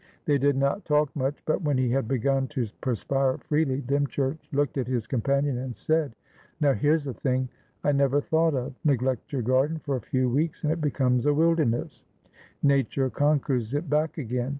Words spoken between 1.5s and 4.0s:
when he had begun to perspire freely,